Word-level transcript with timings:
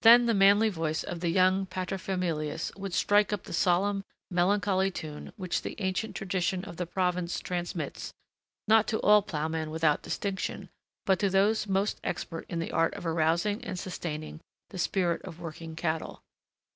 Then 0.00 0.26
the 0.26 0.34
manly 0.34 0.70
voice 0.70 1.04
of 1.04 1.20
the 1.20 1.28
young 1.28 1.66
paterfamilias 1.66 2.74
would 2.76 2.92
strike 2.92 3.32
up 3.32 3.44
the 3.44 3.52
solemn, 3.52 4.02
melancholy 4.28 4.90
tune 4.90 5.32
which 5.36 5.62
the 5.62 5.76
ancient 5.80 6.16
tradition 6.16 6.64
of 6.64 6.78
the 6.78 6.84
province 6.84 7.38
transmits, 7.38 8.12
not 8.66 8.88
to 8.88 8.98
all 9.02 9.22
ploughmen 9.22 9.70
without 9.70 10.02
distinction, 10.02 10.68
but 11.06 11.20
to 11.20 11.30
those 11.30 11.68
most 11.68 12.00
expert 12.02 12.44
in 12.48 12.58
the 12.58 12.72
art 12.72 12.94
of 12.94 13.06
arousing 13.06 13.62
and 13.62 13.78
sustaining 13.78 14.40
the 14.70 14.78
spirit 14.78 15.22
of 15.22 15.38
working 15.38 15.76
cattle. 15.76 16.24